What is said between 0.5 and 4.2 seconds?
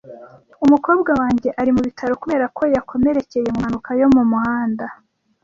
Umukobwa wanjye ari mu bitaro kubera ko yakomerekeye mu mpanuka yo